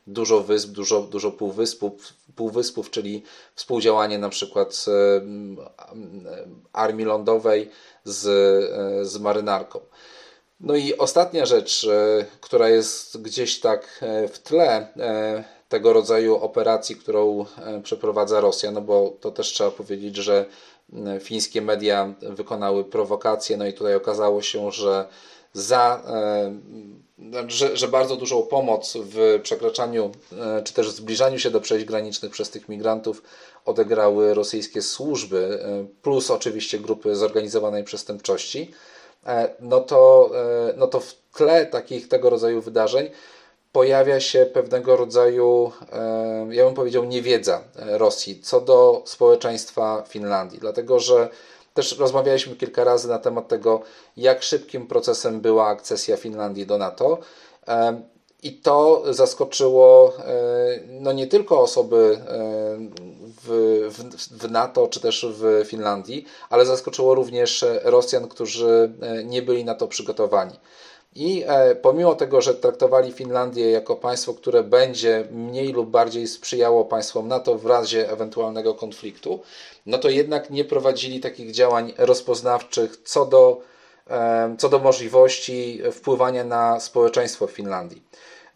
dużo 0.08 0.42
wysp, 0.42 0.70
dużo, 0.70 1.02
dużo 1.02 1.32
półwyspów, 1.32 2.14
półwyspów, 2.36 2.90
czyli 2.90 3.24
współdziałanie 3.56 4.20
na 4.20 4.30
przykład 4.30 4.86
armii 6.74 7.06
lądowej 7.06 7.70
z, 8.04 8.22
z 9.08 9.18
marynarką. 9.18 9.80
No 10.60 10.76
i 10.76 10.98
ostatnia 10.98 11.46
rzecz, 11.46 11.88
która 12.42 12.70
jest 12.70 13.22
gdzieś 13.22 13.60
tak 13.60 14.04
w 14.32 14.40
tle, 14.40 14.88
tego 15.72 15.94
rodzaju 15.94 16.36
operacji, 16.36 16.96
którą 16.96 17.46
e, 17.58 17.82
przeprowadza 17.82 18.42
Rosja, 18.42 18.72
no 18.72 18.82
bo 18.82 19.18
to 19.20 19.32
też 19.32 19.48
trzeba 19.48 19.72
powiedzieć, 19.72 20.16
że 20.16 20.46
fińskie 21.20 21.62
media 21.62 22.14
wykonały 22.22 22.84
prowokację, 22.84 23.58
no 23.58 23.68
i 23.68 23.74
tutaj 23.74 23.96
okazało 23.96 24.42
się, 24.42 24.72
że 24.72 25.06
za, 25.54 26.02
e, 26.08 27.50
że, 27.50 27.78
że 27.78 27.88
bardzo 27.88 28.16
dużą 28.16 28.42
pomoc 28.42 28.98
w 29.02 29.40
przekraczaniu 29.44 30.12
e, 30.32 30.64
czy 30.64 30.74
też 30.74 30.90
zbliżaniu 30.90 31.40
się 31.40 31.52
do 31.52 31.62
przejść 31.62 31.86
granicznych 31.86 32.32
przez 32.32 32.50
tych 32.50 32.70
migrantów 32.70 33.24
odegrały 33.66 34.34
rosyjskie 34.34 34.82
służby, 34.82 35.60
plus 36.02 36.32
oczywiście 36.32 36.80
grupy 36.80 37.16
zorganizowanej 37.16 37.84
przestępczości, 37.84 38.72
no 39.60 39.80
to, 39.80 40.32
no 40.78 40.88
to 40.88 41.00
w 41.00 41.14
tle 41.34 41.66
takich 41.66 42.08
tego 42.08 42.30
rodzaju 42.30 42.62
wydarzeń 42.62 43.10
pojawia 43.72 44.20
się 44.20 44.46
pewnego 44.46 44.96
rodzaju, 44.96 45.72
e, 45.92 46.48
ja 46.52 46.66
bym 46.66 46.74
powiedział, 46.74 47.06
niewiedza 47.06 47.64
e, 47.76 47.98
Rosji 47.98 48.42
co 48.42 48.62
do 48.62 49.04
społeczeństwa 49.06 50.04
Finlandii, 50.08 50.60
dlatego 50.60 51.00
że 51.00 51.30
też 51.74 51.98
rozmawialiśmy 51.98 52.56
kilka 52.56 52.84
razy 52.84 53.08
na 53.08 53.20
temat 53.20 53.48
tego, 53.48 53.82
jak 54.18 54.44
szybkim 54.44 54.88
procesem 54.88 55.42
była 55.42 55.68
akcesja 55.68 56.18
Finlandii 56.18 56.66
do 56.66 56.78
NATO. 56.78 57.18
E, 57.68 58.02
I 58.44 58.54
to 58.54 59.04
zaskoczyło 59.10 60.14
no 60.88 61.12
nie 61.12 61.28
tylko 61.28 61.62
osoby 61.62 62.20
w, 63.44 63.50
w, 63.92 64.04
w, 64.38 64.52
NATO 64.52 64.88
czy 64.88 65.00
też 65.00 65.26
w 65.30 65.66
Finlandii, 65.66 66.26
ale 66.50 66.66
zaskoczyło 66.66 67.16
również 67.16 67.66
Rosjan, 67.84 68.28
którzy 68.28 68.92
nie 69.26 69.42
byli 69.42 69.66
na 69.66 69.76
to 69.76 69.88
przygotowani. 69.88 70.54
I 71.16 71.44
e, 71.48 71.76
pomimo 71.76 72.16
tego, 72.16 72.42
że 72.42 72.54
traktowali 72.54 73.12
Finlandię 73.12 73.72
jako 73.72 73.96
państwo, 73.96 74.34
które 74.34 74.64
będzie 74.64 75.28
mniej 75.32 75.74
lub 75.74 75.90
bardziej 75.90 76.28
sprzyjało 76.28 76.86
państwom 76.86 77.28
NATO 77.28 77.56
w 77.56 77.66
razie 77.66 78.12
ewentualnego 78.12 78.74
konfliktu, 78.74 79.40
no 79.86 79.98
to 79.98 80.10
jednak 80.10 80.50
nie 80.50 80.66
prowadzili 80.66 81.20
takich 81.20 81.52
działań 81.52 81.94
rozpoznawczych 81.98 82.98
co 83.04 83.26
do, 83.26 83.62
e, 84.10 84.56
co 84.58 84.70
do 84.70 84.80
możliwości 84.80 85.82
wpływania 85.92 86.44
na 86.44 86.80
społeczeństwo 86.80 87.48
w 87.48 87.52
Finlandii. 87.52 88.02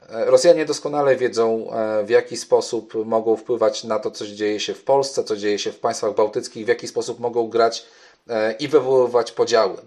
E, 0.09 0.25
Rosjanie 0.25 0.65
doskonale 0.65 1.15
wiedzą, 1.15 1.67
w 2.03 2.09
jaki 2.09 2.37
sposób 2.37 2.93
mogą 3.05 3.37
wpływać 3.37 3.83
na 3.83 3.99
to, 3.99 4.11
co 4.11 4.27
dzieje 4.27 4.59
się 4.59 4.73
w 4.73 4.83
Polsce, 4.83 5.23
co 5.23 5.35
dzieje 5.35 5.59
się 5.59 5.71
w 5.71 5.79
państwach 5.79 6.15
bałtyckich, 6.15 6.65
w 6.65 6.67
jaki 6.67 6.87
sposób 6.87 7.19
mogą 7.19 7.47
grać 7.47 7.85
i 8.59 8.67
wywoływać 8.67 9.31
podziały. 9.31 9.77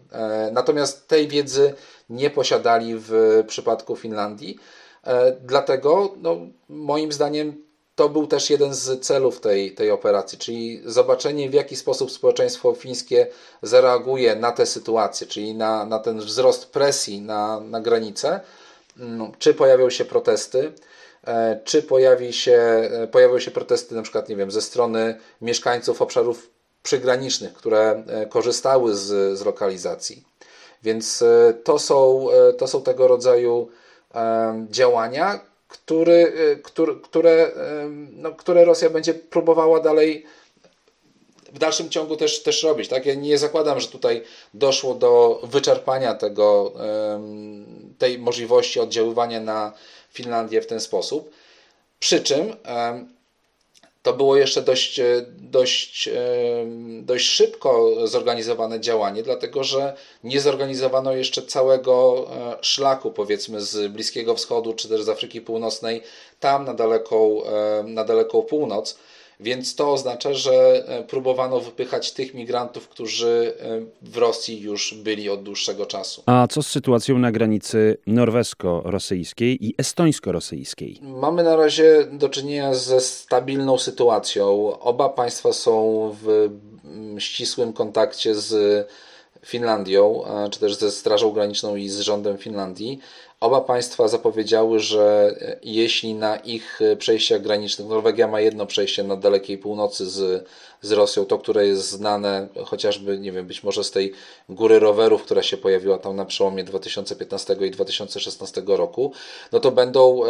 Natomiast 0.53 1.09
tej 1.09 1.29
wiedzy 1.29 1.75
nie 2.11 2.31
posiadali 2.31 2.95
w 2.97 3.43
przypadku 3.47 3.97
Finlandii. 3.97 4.59
E, 5.05 5.33
dlatego, 5.41 6.15
no, 6.17 6.37
moim 6.69 7.13
zdaniem, 7.13 7.65
to 7.95 8.09
był 8.09 8.27
też 8.27 8.51
jeden 8.51 8.75
z 8.75 9.07
celów 9.07 9.41
tej, 9.41 9.75
tej 9.75 9.91
operacji, 9.91 10.39
czyli 10.39 10.83
zobaczenie, 10.85 11.51
w 11.51 11.55
jaki 11.55 11.77
sposób 11.77 12.11
społeczeństwo 12.11 12.75
fińskie 12.75 13.27
zareaguje 13.63 14.37
na 14.37 14.53
tę 14.53 14.67
sytuację, 14.67 15.27
czyli 15.27 15.55
na, 15.55 15.85
na 15.85 15.99
ten 15.99 16.19
wzrost 16.19 16.67
presji 16.67 17.21
na, 17.21 17.61
na 17.61 17.81
granicę. 17.81 18.41
No, 18.97 19.33
czy 19.39 19.55
pojawią 19.55 19.91
się 19.91 20.05
protesty, 20.05 20.73
e, 21.27 21.61
czy 21.65 21.83
pojawi 21.83 22.33
się, 22.33 22.53
e, 22.53 23.07
pojawią 23.07 23.39
się 23.39 23.51
protesty 23.51 23.95
na 23.95 24.03
przykład, 24.03 24.29
nie 24.29 24.37
wiem, 24.37 24.51
ze 24.51 24.63
strony 24.63 25.19
mieszkańców 25.41 26.03
obszarów 26.03 26.51
przygranicznych, 26.83 27.53
które 27.53 28.05
korzystały 28.31 28.97
z, 28.97 29.39
z 29.39 29.45
lokalizacji. 29.45 30.29
Więc 30.83 31.23
e, 31.23 31.55
to 31.65 31.79
są, 31.79 32.27
e, 32.31 32.53
to 32.53 32.67
są 32.67 32.83
tego 32.83 33.09
rodzaju 33.09 33.69
e, 34.15 34.67
działania, 34.71 35.41
który, 35.69 36.33
który, 36.65 36.97
które, 36.97 37.51
no, 38.13 38.33
które 38.33 38.65
Rosja 38.65 38.91
będzie 38.91 39.15
próbowała 39.15 39.81
dalej 39.81 40.27
w 41.53 41.59
dalszym 41.59 41.91
ciągu 41.91 42.17
też, 42.17 42.43
też 42.43 42.63
robić. 42.63 42.89
Tak? 42.89 43.07
Ja 43.07 43.15
nie 43.15 43.39
zakładam, 43.39 43.81
że 43.81 43.89
tutaj 43.89 44.23
doszło 44.55 44.95
do 44.95 45.41
wyczerpania 45.45 46.15
tego, 46.15 46.73
tej 47.99 48.19
możliwości 48.19 48.81
oddziaływania 48.81 49.41
na 49.41 49.73
Finlandię 50.11 50.63
w 50.63 50.67
ten 50.67 50.81
sposób. 50.81 51.31
Przy 51.99 52.21
czym 52.21 52.57
to 54.09 54.15
było 54.15 54.37
jeszcze 54.37 54.63
dość, 54.63 55.01
e, 55.01 55.25
dość, 55.39 56.09
e, 56.09 56.13
dość 57.03 57.27
szybko 57.27 57.95
zorganizowane 58.07 58.81
działanie, 58.81 59.23
dlatego 59.23 59.65
że 59.65 59.97
nie 60.25 60.41
zorganizowano 60.41 61.13
jeszcze 61.13 61.43
całego 61.43 62.27
e, 62.31 62.57
szlaku, 62.61 63.11
powiedzmy, 63.11 63.61
z 63.61 63.93
Bliskiego 63.93 64.35
Wschodu 64.35 64.75
czy 64.75 64.89
też 64.89 65.03
z 65.03 65.09
Afryki 65.09 65.41
Północnej, 65.41 66.03
tam 66.41 66.65
na 66.65 66.75
daleką, 66.75 67.43
na 67.85 68.05
daleką 68.05 68.43
północ. 68.43 68.99
Więc 69.41 69.75
to 69.75 69.93
oznacza, 69.93 70.35
że 70.35 70.85
próbowano 71.09 71.61
wypychać 71.61 72.13
tych 72.13 72.35
migrantów, 72.35 72.89
którzy 72.89 73.55
w 74.03 74.17
Rosji 74.17 74.61
już 74.61 74.95
byli 74.95 75.31
od 75.31 75.43
dłuższego 75.43 75.87
czasu. 75.87 76.23
A 76.27 76.47
co 76.51 76.63
z 76.63 76.67
sytuacją 76.67 77.19
na 77.19 77.33
granicy 77.33 77.97
norwesko-rosyjskiej 78.07 79.67
i 79.67 79.75
estońsko-rosyjskiej? 79.79 80.99
Mamy 81.03 81.43
na 81.43 81.57
razie 81.57 82.07
do 82.13 82.29
czynienia 82.29 82.75
ze 82.75 83.01
stabilną 83.01 83.79
sytuacją. 83.79 84.79
Oba 84.81 85.09
państwa 85.09 85.53
są 85.53 86.11
w 86.23 86.51
ścisłym 87.19 87.73
kontakcie 87.73 88.35
z 88.35 88.87
Finlandią, 89.47 90.25
czy 90.51 90.61
też 90.61 90.75
ze 90.75 90.91
Strażą 90.91 91.31
Graniczną 91.31 91.77
i 91.77 91.89
z 91.89 92.01
rządem 92.01 92.39
Finlandii, 92.39 92.99
Oba 93.41 93.61
państwa 93.61 94.09
zapowiedziały, 94.09 94.81
że 94.81 95.35
jeśli 95.63 96.15
na 96.15 96.37
ich 96.37 96.81
przejściach 96.99 97.43
granicznych, 97.43 97.89
Norwegia 97.89 98.29
ma 98.29 98.41
jedno 98.41 98.67
przejście 98.67 99.05
na 99.05 99.17
dalekiej 99.17 99.59
północy 99.59 100.11
z, 100.11 100.49
z 100.81 100.93
Rosją, 100.93 101.25
to 101.25 101.39
które 101.39 101.67
jest 101.67 101.91
znane 101.91 102.49
chociażby, 102.65 103.19
nie 103.19 103.33
wiem, 103.33 103.47
być 103.47 103.63
może 103.63 103.85
z 103.85 103.91
tej 103.91 104.13
góry 104.49 104.79
rowerów, 104.79 105.23
która 105.23 105.43
się 105.43 105.57
pojawiła 105.57 105.99
tam 105.99 106.17
na 106.17 106.25
przełomie 106.25 106.65
2015 106.65 107.57
i 107.61 107.71
2016 107.71 108.63
roku, 108.67 109.13
no 109.53 109.61
to 109.61 109.71
będą 109.71 110.25
e, 110.25 110.29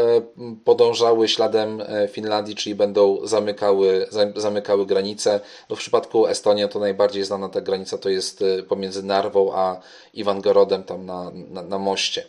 podążały 0.65 1.29
śladem 1.29 1.81
e, 1.81 2.09
Finlandii, 2.09 2.55
czyli 2.55 2.75
będą 2.75 3.27
zamykały, 3.27 4.07
zamykały 4.37 4.87
granice. 4.87 5.41
No 5.71 5.77
w 5.77 5.79
przypadku 5.79 6.27
Estonii 6.27 6.69
to 6.69 6.79
najbardziej 6.79 7.25
znana 7.25 7.49
ta 7.49 7.61
granica 7.61 7.99
to 7.99 8.09
jest 8.09 8.43
e, 8.43 8.63
pomiędzy 8.63 9.03
Narwą 9.03 9.53
a 9.55 9.81
Iwangorodem 10.15 10.83
tam 10.83 11.07
na, 11.07 11.31
na, 11.35 11.63
na 11.63 11.79
moście. 11.79 12.25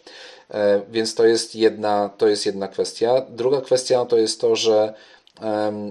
Więc 0.92 1.16
to 1.16 1.26
jest, 1.26 1.56
jedna, 1.56 2.10
to 2.18 2.28
jest 2.28 2.46
jedna 2.46 2.68
kwestia. 2.68 3.26
Druga 3.30 3.62
kwestia 3.62 4.06
to 4.06 4.18
jest 4.18 4.42
to, 4.42 4.56
że 4.56 4.94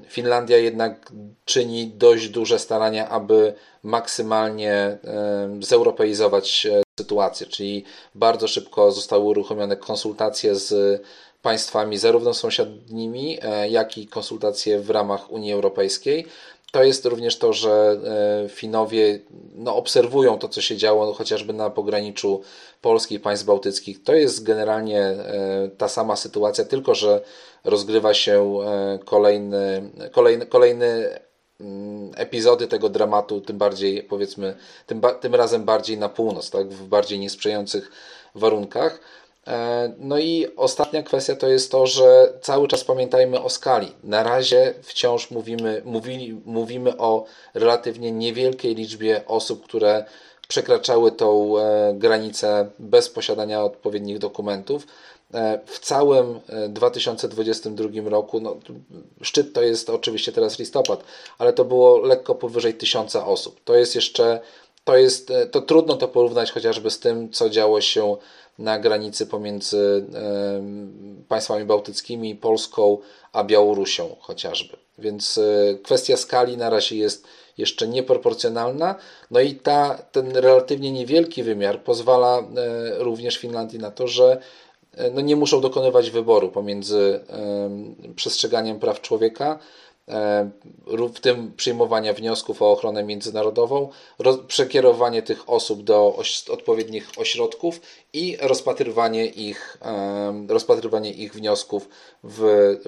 Finlandia 0.09 0.57
jednak 0.57 1.13
czyni 1.45 1.87
dość 1.87 2.29
duże 2.29 2.59
starania, 2.59 3.09
aby 3.09 3.55
maksymalnie 3.83 4.99
zeuropeizować 5.61 6.67
sytuację, 7.01 7.47
czyli 7.47 7.85
bardzo 8.15 8.49
szybko 8.49 8.93
zostały 8.93 9.25
uruchomione 9.25 9.77
konsultacje 9.77 10.55
z 10.55 11.03
państwami 11.43 11.99
zarówno 11.99 12.35
sąsiadnimi, 12.35 13.39
e, 13.43 13.69
jak 13.69 13.99
i 13.99 14.07
konsultacje 14.07 14.81
w 14.81 14.91
ramach 14.91 15.31
Unii 15.31 15.53
Europejskiej. 15.53 16.27
To 16.73 16.83
jest 16.83 17.07
również 17.07 17.39
to, 17.39 17.53
że 17.53 18.01
e, 18.45 18.49
Finowie 18.49 19.21
no, 19.55 19.77
obserwują 19.77 20.39
to, 20.39 20.49
co 20.49 20.61
się 20.61 20.77
działo 20.77 21.07
no, 21.07 21.13
chociażby 21.13 21.53
na 21.53 21.71
pograniczu 21.71 22.43
Polski 22.81 23.15
i 23.15 23.21
państw 23.21 23.47
bałtyckich. 23.47 24.03
To 24.03 24.15
jest 24.15 24.43
generalnie 24.43 25.01
e, 25.01 25.71
ta 25.79 25.89
sama 25.89 26.17
sytuacja, 26.17 26.65
tylko 26.65 26.95
że 26.95 27.21
rozgrywa 27.65 28.15
się 28.15 28.59
kolejny, 29.05 29.91
kolejny, 30.13 30.47
kolejny 30.47 31.21
mm, 31.61 32.11
epizody 32.17 32.67
tego 32.67 32.89
dramatu, 32.89 33.41
tym 33.41 33.59
bardziej 33.59 34.03
powiedzmy, 34.03 34.57
tym, 34.87 35.03
tym 35.21 35.35
razem 35.35 35.65
bardziej 35.65 35.99
na 35.99 36.09
północ, 36.09 36.51
tak, 36.51 36.69
w 36.69 36.89
bardziej 36.89 37.19
niesprzyjających 37.19 37.91
warunkach. 38.35 39.01
E, 39.49 39.93
no 39.99 40.19
i 40.19 40.47
ostatnia 40.57 41.03
kwestia 41.03 41.37
to 41.37 41.49
jest 41.49 41.71
to, 41.71 41.87
że 41.87 42.33
cały 42.43 42.69
czas 42.69 42.85
pamiętajmy 42.85 43.43
o 43.43 43.49
skali. 43.49 43.93
Na 44.05 44.23
razie 44.23 44.75
wciąż 44.83 45.31
mówimy, 45.31 45.83
mówili, 45.85 46.41
mówimy 46.45 46.97
o 46.97 47.25
relatywnie 47.55 48.13
niewielkiej 48.13 48.75
liczbie 48.75 49.27
osób, 49.27 49.65
które 49.65 50.05
przekraczały 50.49 51.13
tą 51.13 51.59
e, 51.59 51.95
granicę 51.95 52.71
bez 52.79 53.09
posiadania 53.09 53.63
odpowiednich 53.63 54.19
dokumentów. 54.19 54.87
E, 55.35 55.61
w 55.67 55.79
całym 55.79 56.41
2022 56.69 57.89
roku, 58.11 58.41
no, 58.41 58.57
szczyt 59.23 59.53
to 59.53 59.63
jest 59.63 59.91
oczywiście 59.91 60.33
teraz 60.33 60.59
listopad, 60.59 61.05
ale 61.39 61.53
to 61.53 61.65
było 61.65 61.99
lekko 61.99 62.35
powyżej 62.35 62.75
tysiąca 62.75 63.27
osób. 63.27 63.61
To 63.65 63.75
jest 63.75 63.95
jeszcze, 63.95 64.41
to 64.89 64.97
jest, 64.97 65.33
to 65.51 65.61
trudno 65.61 65.97
to 65.97 66.09
porównać 66.09 66.53
chociażby 66.53 66.91
z 66.91 66.99
tym, 66.99 67.31
co 67.31 67.51
działo 67.51 67.81
się 67.81 68.17
na 68.59 68.79
granicy 68.79 69.27
pomiędzy 69.27 70.07
państwami 71.29 71.65
bałtyckimi, 71.65 72.35
Polską 72.35 72.99
a 73.33 73.45
Białorusią 73.45 74.17
chociażby. 74.21 74.77
Więc 74.99 75.39
e, 75.39 75.75
kwestia 75.75 76.17
skali 76.17 76.57
na 76.57 76.71
razie 76.71 76.97
jest 76.97 77.27
jeszcze 77.59 77.89
nieproporcjonalna. 77.89 78.95
No 79.31 79.41
i 79.41 79.55
ta, 79.55 79.95
ten 80.13 80.37
relatywnie 80.37 80.93
niewielki 80.93 81.43
wymiar 81.43 81.83
pozwala 81.83 82.39
e, 82.39 82.45
również 82.99 83.37
Finlandii 83.37 83.79
na 83.79 83.91
to, 83.91 84.07
że 84.07 84.41
e, 84.95 85.11
no 85.11 85.21
nie 85.21 85.37
muszą 85.37 85.61
dokonywać 85.61 86.11
wyboru 86.11 86.49
pomiędzy 86.49 87.21
przestrzeganiem 88.17 88.79
praw 88.79 89.01
człowieka 89.01 89.59
E, 89.88 89.88
w 91.15 91.21
tym 91.21 91.53
przyjmowania 91.57 92.13
wniosków 92.13 92.63
o 92.63 92.73
ochronę 92.73 93.05
międzynarodową, 93.05 93.89
przekierowanie 94.47 95.23
tych 95.23 95.51
osób 95.51 95.83
do 95.83 96.17
oś 96.17 96.49
odpowiednich 96.49 97.11
ośrodków 97.17 97.81
i 98.13 98.37
rozpatrywanie 98.41 99.27
ich, 99.27 99.79
rozpatrywanie 100.49 101.13
ich 101.13 101.33
wniosków 101.33 101.89
w, 102.25 102.41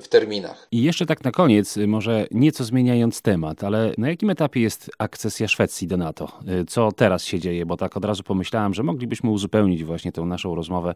w 0.02 0.08
terminach. 0.08 0.68
I 0.72 0.82
jeszcze 0.82 1.06
tak 1.06 1.24
na 1.24 1.30
koniec, 1.30 1.76
może 1.86 2.26
nieco 2.30 2.64
zmieniając 2.64 3.22
temat, 3.22 3.64
ale 3.64 3.92
na 3.98 4.08
jakim 4.08 4.30
etapie 4.30 4.60
jest 4.60 4.90
akcesja 4.98 5.48
Szwecji 5.48 5.88
do 5.88 5.96
NATO? 5.96 6.32
E, 6.48 6.64
co 6.64 6.92
teraz 6.92 7.24
się 7.24 7.38
dzieje? 7.38 7.66
Bo 7.66 7.76
tak 7.76 7.96
od 7.96 8.04
razu 8.04 8.22
pomyślałem, 8.22 8.74
że 8.74 8.82
moglibyśmy 8.82 9.30
uzupełnić 9.30 9.84
właśnie 9.84 10.12
tę 10.12 10.22
naszą 10.22 10.54
rozmowę 10.54 10.94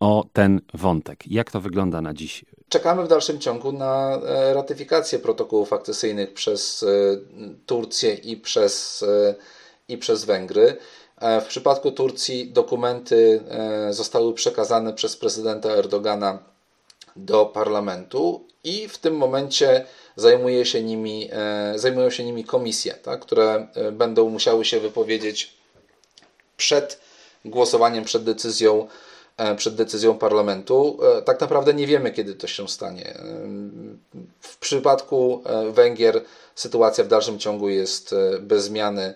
o 0.00 0.24
ten 0.32 0.60
wątek. 0.74 1.26
Jak 1.26 1.50
to 1.50 1.60
wygląda 1.60 2.00
na 2.02 2.14
dziś? 2.14 2.44
Czekamy 2.68 3.04
w 3.04 3.08
dalszym 3.08 3.38
ciągu 3.38 3.72
na 3.72 4.20
e, 4.26 4.54
ratyfikację 4.54 5.18
protokołów 5.58 5.72
akcesyjnych 5.72 6.34
przez 6.34 6.82
e, 6.82 6.86
Turcję 7.66 8.14
i 8.14 8.36
przez, 8.36 9.02
e, 9.02 9.34
i 9.88 9.98
przez 9.98 10.24
Węgry. 10.24 10.76
W 11.40 11.44
przypadku 11.48 11.92
Turcji 11.92 12.50
dokumenty 12.52 13.42
zostały 13.90 14.34
przekazane 14.34 14.92
przez 14.92 15.16
prezydenta 15.16 15.68
Erdogana 15.68 16.38
do 17.16 17.46
parlamentu 17.46 18.46
i 18.64 18.88
w 18.88 18.98
tym 18.98 19.16
momencie 19.16 19.84
zajmuje 20.16 20.66
się 20.66 20.82
nimi, 20.82 21.30
zajmują 21.74 22.10
się 22.10 22.24
nimi 22.24 22.44
komisje, 22.44 22.94
tak, 22.94 23.20
które 23.20 23.68
będą 23.92 24.28
musiały 24.28 24.64
się 24.64 24.80
wypowiedzieć 24.80 25.54
przed 26.56 27.00
głosowaniem, 27.44 28.04
przed 28.04 28.24
decyzją 28.24 28.88
E, 28.88 29.07
przed 29.56 29.74
decyzją 29.74 30.18
parlamentu. 30.18 30.98
E, 31.18 31.22
tak 31.22 31.40
naprawdę 31.40 31.74
nie 31.74 31.86
wiemy, 31.86 32.10
kiedy 32.10 32.34
to 32.34 32.46
się 32.46 32.68
stanie. 32.68 33.14
E, 33.14 33.22
w 34.40 34.58
przypadku 34.58 35.42
Węgier 35.70 36.22
sytuacja 36.54 37.04
w 37.04 37.08
dalszym 37.08 37.38
ciągu 37.38 37.68
jest 37.68 38.14
bez 38.40 38.64
zmiany. 38.64 39.14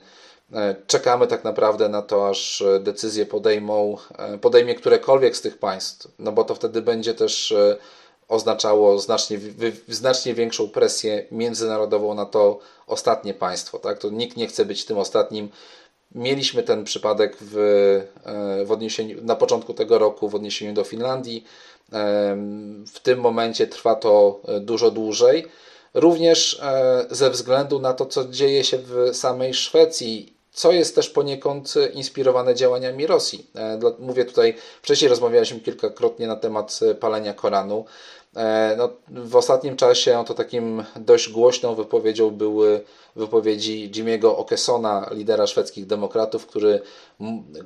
Czekamy 0.87 1.27
tak 1.27 1.45
naprawdę 1.45 1.89
na 1.89 2.03
to, 2.03 2.29
aż 2.29 2.65
decyzję 2.81 3.27
podejmą, 3.27 3.97
podejmie 4.41 4.75
którekolwiek 4.75 5.37
z 5.37 5.41
tych 5.41 5.59
państw, 5.59 6.09
no 6.19 6.33
bo 6.33 6.45
to 6.45 6.55
wtedy 6.55 6.83
będzie 6.83 7.15
też 7.15 7.55
oznaczało 8.29 8.99
znacznie, 8.99 9.39
znacznie 9.89 10.35
większą 10.35 10.69
presję 10.69 11.27
międzynarodową 11.31 12.15
na 12.15 12.27
to 12.27 12.59
ostatnie 12.87 13.35
państwo. 13.35 13.79
Tak? 13.79 13.99
To 13.99 14.11
nikt 14.11 14.37
nie 14.37 14.47
chce 14.47 14.65
być 14.65 14.85
tym 14.85 14.99
ostatnim 14.99 15.49
Mieliśmy 16.15 16.63
ten 16.63 16.85
przypadek 16.85 17.37
w, 17.41 17.57
e, 18.25 18.65
w 18.65 18.73
odniesieniu, 18.73 19.25
na 19.25 19.37
początku 19.37 19.75
tego 19.75 19.99
roku 19.99 20.29
w 20.29 20.35
odniesieniu 20.35 20.75
do 20.75 20.85
Finlandii. 20.85 21.45
E, 21.93 22.37
w 22.93 23.01
tym 23.03 23.21
momencie 23.21 23.67
trwa 23.67 23.95
to 23.95 24.41
e, 24.49 24.61
dużo 24.61 24.91
dłużej. 24.91 25.47
Również 25.95 26.61
ze 27.11 27.31
względu 27.31 27.81
na 27.81 27.93
to, 27.95 28.07
co 28.07 28.25
dzieje 28.25 28.65
się 28.65 28.79
w 28.79 29.17
samej 29.17 29.55
Szwecji, 29.55 30.35
co 30.53 30.73
jest 30.73 30.95
też 30.95 31.11
poniekąd 31.11 31.75
inspirowane 31.93 32.55
działaniami 32.55 33.07
Rosji. 33.07 33.47
Mówię 33.99 34.25
tutaj, 34.25 34.55
wcześniej 34.83 35.09
rozmawialiśmy 35.09 35.61
kilkakrotnie 35.61 36.27
na 36.27 36.37
temat 36.37 36.81
palenia 37.01 37.35
Koranu. 37.35 37.85
E, 38.37 38.75
no, 38.79 38.89
w 39.09 39.37
ostatnim 39.37 39.77
czasie 39.77 40.15
no, 40.15 40.25
to 40.25 40.35
takim 40.35 40.85
dość 40.97 41.29
głośną 41.29 41.75
wypowiedzią 41.75 42.31
były 42.31 42.81
wypowiedzi 43.17 43.91
Jimmy'ego 43.91 44.37
Okesona, 44.37 45.11
lidera 45.11 45.47
szwedzkich 45.47 45.87
demokratów, 45.87 46.47
który, 46.47 46.81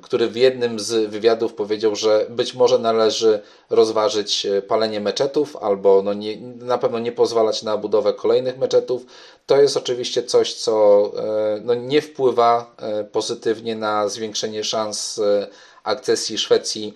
który 0.01 0.27
w 0.27 0.35
jednym 0.35 0.79
z 0.79 1.09
wywiadów 1.09 1.53
powiedział, 1.53 1.95
że 1.95 2.25
być 2.29 2.53
może 2.53 2.79
należy 2.79 3.41
rozważyć 3.69 4.45
e, 4.45 4.61
palenie 4.61 4.99
meczetów 4.99 5.55
albo 5.55 6.01
no 6.01 6.13
nie, 6.13 6.37
na 6.41 6.77
pewno 6.77 6.99
nie 6.99 7.11
pozwalać 7.11 7.63
na 7.63 7.77
budowę 7.77 8.13
kolejnych 8.13 8.57
meczetów. 8.57 9.05
To 9.45 9.61
jest 9.61 9.77
oczywiście 9.77 10.23
coś, 10.23 10.53
co 10.53 11.03
e, 11.17 11.61
no 11.63 11.73
nie 11.73 12.01
wpływa 12.01 12.75
pozytywnie 13.11 13.75
na 13.75 14.07
zwiększenie 14.07 14.63
szans 14.63 15.21
akcesji 15.83 16.37
Szwecji 16.37 16.93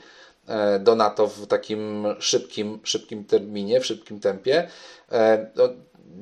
do 0.80 0.96
NATO 0.96 1.28
w 1.28 1.48
takim 1.48 2.08
szybkim, 2.20 2.80
szybkim 2.84 3.26
terminie, 3.26 3.80
w 3.80 3.86
szybkim 3.86 4.20
tempie. 4.20 4.68
E, 5.12 5.48
no, 5.56 5.70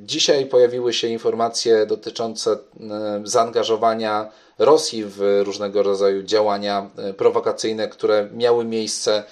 dzisiaj 0.04 0.46
pojawiły 0.46 0.94
się 0.94 1.08
informacje 1.08 1.86
dotyczące 1.86 2.52
e, 2.52 2.58
zaangażowania 3.24 4.32
Rosji 4.60 5.06
w 5.06 5.42
różnego 5.44 5.84
rodzaju 5.84 6.24
działania 6.24 6.90
prowokacyjne, 7.18 7.88
które 7.88 8.30
miały 8.34 8.66
miejsce, 8.66 9.24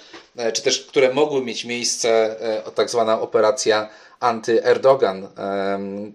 czy 0.52 0.62
też 0.62 0.86
które 0.86 1.14
mogły 1.14 1.44
mieć 1.44 1.64
miejsce, 1.64 2.36
tak 2.74 2.90
zwana 2.90 3.20
operacja 3.20 3.88
anty-Erdogan, 4.20 5.28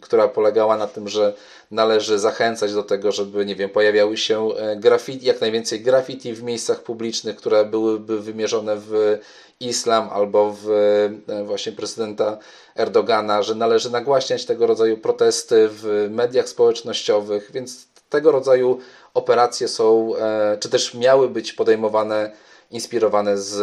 która 0.02 0.28
polegała 0.28 0.78
na 0.78 0.88
tym, 0.88 1.10
że 1.10 1.34
należy 1.72 2.20
zachęcać 2.20 2.74
do 2.74 2.84
tego, 2.84 3.12
żeby, 3.12 3.46
nie 3.46 3.56
wiem, 3.56 3.70
pojawiały 3.70 4.18
się 4.18 4.50
e, 4.56 4.76
graffiti, 4.76 5.26
jak 5.26 5.42
najwięcej 5.42 5.82
graffiti 5.82 6.34
w 6.34 6.44
miejscach 6.44 6.84
publicznych, 6.84 7.36
które 7.36 7.66
byłyby 7.66 8.22
wymierzone 8.22 8.76
w 8.78 9.20
islam 9.60 10.10
albo 10.12 10.56
w 10.63 10.70
e, 11.28 11.44
właśnie 11.44 11.72
prezydenta 11.72 12.38
Erdogana, 12.76 13.44
że 13.44 13.56
należy 13.56 13.92
nagłaśniać 13.92 14.46
tego 14.46 14.68
rodzaju 14.68 14.98
protesty 14.98 15.70
w 15.72 16.08
mediach 16.12 16.50
społecznościowych, 16.50 17.52
więc 17.54 17.88
tego 18.10 18.32
rodzaju 18.32 18.80
operacje 19.13 19.68
są, 19.68 20.16
e, 20.16 20.58
czy 20.60 20.70
też 20.70 20.94
miały 20.94 21.30
być 21.30 21.54
podejmowane 21.54 22.32
inspirowane 22.74 23.38
z, 23.38 23.62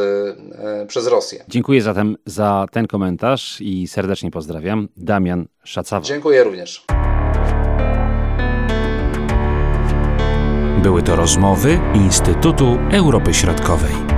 e, 0.55 0.87
przez 0.87 1.07
Rosję. 1.07 1.45
Dziękuję 1.49 1.83
zatem 1.83 2.17
za 2.27 2.67
ten 2.73 2.87
komentarz 2.87 3.61
i 3.61 3.89
serdecznie 3.89 4.31
pozdrawiam. 4.31 4.89
Damian 4.97 5.47
Szacawa. 5.65 6.07
Dziękuję 6.07 6.45
również. 6.45 6.85
Były 10.83 11.03
to 11.03 11.17
rozmowy 11.17 11.81
Instytutu 11.95 12.79
Europy 12.93 13.35
Środkowej. 13.35 14.10